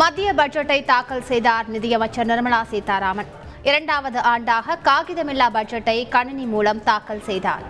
[0.00, 3.26] மத்திய பட்ஜெட்டை தாக்கல் செய்தார் நிதியமைச்சர் நிர்மலா சீதாராமன்.
[3.62, 7.64] இரண்டாவது ஆண்டாக காகிதமில்லா பட்ஜெட்டை கணினி மூலம் தாக்கல் செய்தார்.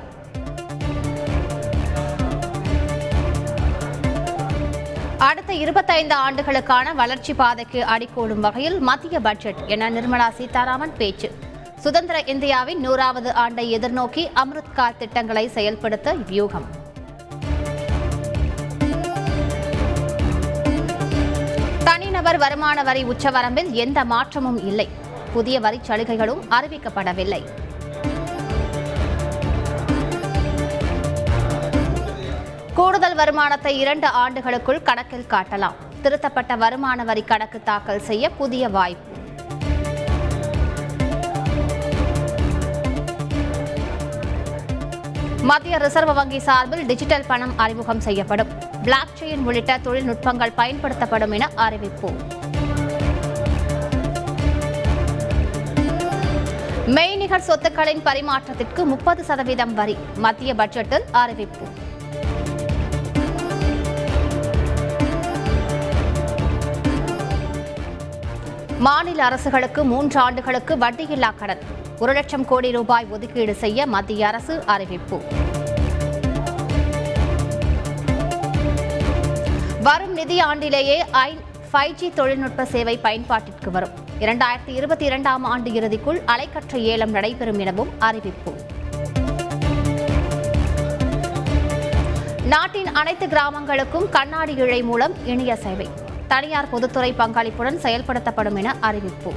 [5.19, 11.31] அடுத்த இருபத்தைந்து ஆண்டுகளுக்கான வளர்ச்சி பாதைக்கு அடிக்கோடும் வகையில் மத்திய பட்ஜெட் என நிர்மலா சீதாராமன் பேச்சு.
[11.77, 16.82] சுதந்திர இந்தியாவின் நூறாவது ஆண்டை எதிர்நோக்கி அம்ருத்கார் திட்டங்களை செயல்படுத்த வியூகம்.
[22.23, 24.89] நுகர்வர் வருமான வரி உச்சவரம்பில் எந்த மாற்றமும் இல்லை.
[25.33, 27.41] புதிய வரிச் சலுகைகளும் அறிவிக்கப்படவில்லை.
[32.75, 35.75] கூடுதல் வருமானத்தை இரண்டு ஆண்டுகளுக்குள் கணக்கில் காட்டலாம்.
[36.03, 39.11] திருத்தப்பட்ட வருமான வரி கணக்கு தாக்கல் செய்ய புதிய வாய்ப்பு.
[45.43, 48.62] மத்திய ரிசர்வ் வங்கி சார்பில் டிஜிட்டல் பணம் அறிமுகம் செய்யப்படும்.
[48.85, 52.09] பிளாக் செயின் உள்ளிட்ட தொழில்நுட்பங்கள் பயன்படுத்தப்படும் என அறிவிப்பு.
[56.97, 61.67] மெய்நிகர் சொத்துக்களின் பரிமாற்றத்திற்கு முப்பது சதவீதம் வரி மத்திய பட்ஜெட்டில் அறிவிப்பு.
[68.79, 71.63] மாநில அரசுகளுக்கு மூன்று ஆண்டுகளுக்கு வட்டியில்லா கடன்
[71.99, 75.21] ஒரு லட்சம் கோடி ரூபாய் ஒதுக்கீடு செய்ய மத்திய அரசு அறிவிப்பு.
[79.87, 81.31] வரும் நிதி ஆண்டிலேயே ஐ
[81.71, 83.95] ஃபைவ் ஜி தொழில்நுட்ப சேவை பயன்பாட்டிற்கு வரும்.
[84.21, 88.53] இரண்டாயிரத்தி இருபத்தி இரண்டாம் ஆண்டு இறுதிக்குள் அலைக்கற்ற ஏலம் நடைபெறும் எனவும் அறிவிப்பு.
[92.53, 95.89] நாட்டின் அனைத்து கிராமங்களுக்கும் கண்ணாடி இழை மூலம் இணைய சேவை.
[96.29, 99.33] தனியார் பொதுத்துறை பங்களிப்புடன் செயல்படுத்தப்படும் என அறிவிப்பு.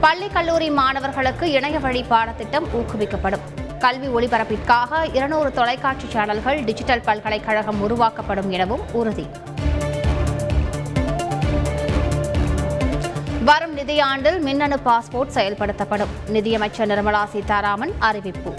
[0.00, 3.44] பள்ளி கல்லூரி மாணவர்களுக்கு இணைய வழி பாடத்திட்டம் ஊக்குவிக்கப்படும்.
[3.78, 9.26] கல்வி ஒளிபரப்பிற்காக இருநூறு தொலைக்காட்சி சேனல்கள் டிஜிட்டல் பல்கலைக்கழகம் உருவாக்கப்படும் எனவும் உறுதி.
[13.44, 16.12] வரும் நிதியாண்டில் மின்னணு பாஸ்போர்ட் செயல்படுத்தப்படும்.
[16.28, 18.54] நிதியமைச்சர் நிர்மலா சீதாராமன் அறிவிப்பு.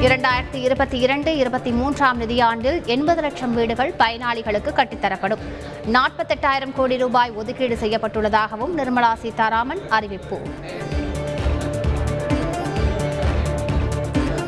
[0.00, 5.42] இரண்டாயிரத்தி இருபத்தி இரண்டு இருபத்தி மூன்றாம் நிதியாண்டில் எண்பது லட்சம் வீடுகள் பயனாளிகளுக்கு கட்டித்தரப்படும்.
[5.92, 10.40] நாற்பத்தெட்டாயிரம் கோடி ரூபாய் ஒதுக்கீடு செய்யப்பட்டுள்ளதாகவும் நிர்மலா சீதாராமன் அறிவிப்பு.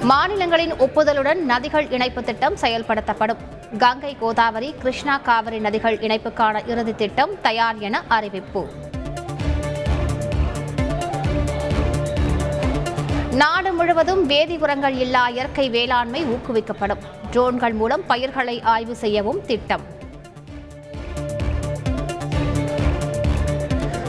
[0.02, 3.36] மாநிலங்களின் ஒப்புதலுடன் நதிகள் இணைப்பு திட்டம் செயல்படுத்தப்படும்.
[3.78, 8.68] கங்கை கோதாவரி கிருஷ்ணா காவிரி நதிகள் இணைப்புக்கான இறுதி திட்டம் தயார் என அறிவிப்பு.
[13.30, 16.98] நாடு முழுவதும் வேதி உரங்கள் இல்லா இயற்கை வேளாண்மை ஊக்குவிக்கப்படும்.
[17.32, 19.98] ட்ரோன்கள் மூலம் பயிர்களை ஆய்வு செய்யவும் திட்டம்.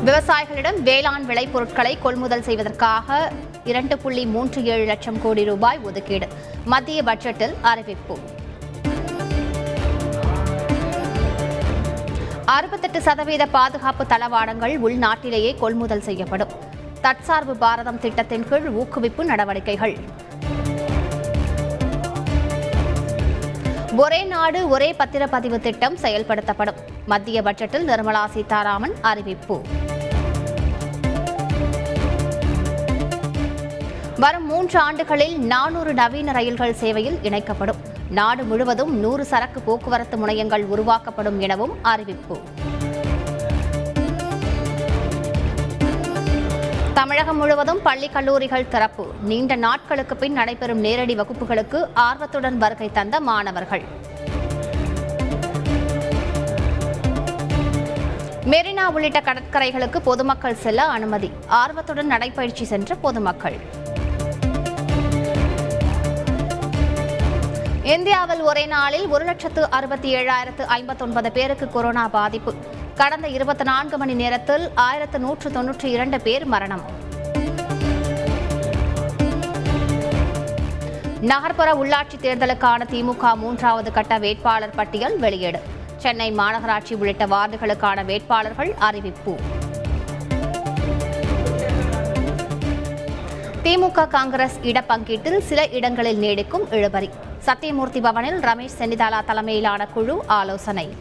[0.05, 3.31] விவசாயிகளிடம் வேளாண் விளைபொருட்களை கொள்முதல் செய்வதற்காக
[3.63, 6.27] இரண்டு புள்ளி மூன்று ஏழு லட்சம் கோடி ரூபாய் ஒதுக்கீடு.
[6.65, 8.17] மத்திய பட்ஜெட்டில் அறிவிப்பு.
[12.45, 16.49] அறுபத்தெட்டு சதவீத பாதுகாப்பு தளவாடங்கள் உள்நாட்டிலேயே கொள்முதல் செய்யப்படும்.
[17.01, 19.97] தற்சார்பு பாரதம் திட்டத்தின் கீழ் ஊக்குவிப்பு நடவடிக்கைகள்.
[23.95, 26.79] ஒரே நாடு ஒரே பத்திரப்பதிவு திட்டம் செயல்படுத்தப்படும்.
[27.05, 29.61] மத்திய பட்ஜெட்டில் நிர்மலா சீதாராமன் அறிவிப்பு.
[34.21, 37.79] வரும் மூன்று ஆண்டுகளில் நானூறு நவீன ரயில்கள் சேவையில் இணைக்கப்படும்.
[38.17, 42.35] நாடு முழுவதும் நூறு சரக்கு போக்குவரத்து முனையங்கள் உருவாக்கப்படும் எனவும் அறிவிப்பு.
[46.93, 49.05] தமிழகம் முழுவதும் பள்ளி கல்லூரிகள் திறப்பு.
[49.21, 53.85] நீண்ட நாட்களுக்கு பின் நடைபெறும் நேரடி வகுப்புகளுக்கு ஆர்வத்துடன் வருகை தந்த மாணவர்கள்.
[58.53, 61.31] மெரினா உள்ளிட்ட கடற்கரைகளுக்கு பொதுமக்கள் செல்ல அனுமதி.
[61.47, 63.59] ஆர்வத்துடன் நடைபயிற்சி சென்ற பொதுமக்கள்.
[67.83, 72.53] இந்தியாவில் ஒரே நாளில் ஒரு லட்சத்து அறுபத்தி ஏழாயிரத்து ஐம்பத்தொன்பது பேருக்கு கொரோனா பாதிப்பு.
[72.95, 76.83] கடந்த இருபத்தி நான்கு மணி நேரத்தில் ஆயிரத்து நூற்று தொன்னூற்றி இரண்டு பேர் மரணம்.
[81.21, 85.61] நகர்ப்புற உள்ளாட்சி தேர்தலுக்கான திமுக மூன்றாவது கட்ட வேட்பாளர் பட்டியல் வெளியீடு.
[85.97, 89.35] சென்னை மாநகராட்சி உள்ளிட்ட வார்டுகளுக்கான வேட்பாளர்கள் அறிவிப்பு.
[93.63, 97.09] திமுக காங்கிரஸ் இடப்பங்கீட்டில் சில இடங்களில் நீடிக்கும் இழுபறி.
[97.45, 100.95] சத்தியமூர்த்தி பவனில் ரமேஷ் சென்னிதாலா தலைமையிலான குழு ஆலோசனை.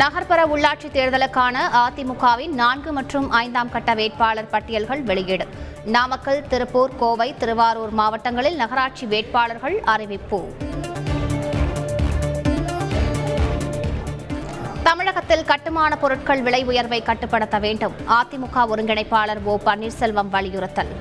[0.00, 5.46] நகர்ப்புற உள்ளாட்சி தேர்தலுக்கான அதிமுகவின் நான்கு மற்றும் ஐந்தாம் கட்ட வேட்பாளர் பட்டியல்கள் வெளியீடு.
[5.84, 10.40] நாமக்கல் திருப்பூர் கோவை திருவாரூர் மாவட்டங்களில் நகராட்சி வேட்பாளர்கள் அறிவிப்பு.
[14.82, 17.94] தமிழகத்தில் கட்டுமான பொருட்கள் விலை உயர்வை கட்டுப்படுத்த வேண்டும்.
[18.08, 20.92] அதிமுக ஒருங்கிணைப்பாளர் ஓ பன்னீர்செல்வம் வலியுறுத்தல்.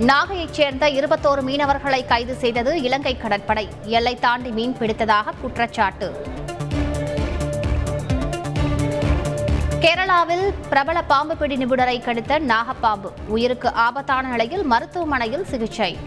[0.00, 3.68] நாகையைச் சேர்ந்த இருபத்தோரு மீனவர்களை கைது செய்தது இலங்கை கடற்படை.
[3.82, 6.26] எல்லை தாண்டி மீன் பிடித்ததாக குற்றச்சாட்டு.
[9.80, 13.10] கேரளாவில் பிரபல பாம்பு பிடி நிபுணரை கடித்த நாகப்பாம்பு.
[13.26, 15.98] உயிருக்கு ஆபத்தான நிலையில் மருத்துவமனையில் சிகிச்சை.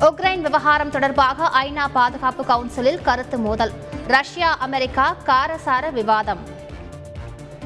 [0.00, 3.72] உக்ரைன் விவகாரம் தொடர்பாக ஐநா பாதுகாப்பு கவுன்சிலில் கருத்து மோதல்.
[4.06, 6.38] ரஷ்யா அமெரிக்கா காரசார விவாதம்.